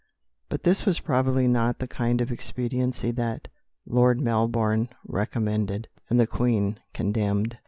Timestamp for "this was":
0.63-0.99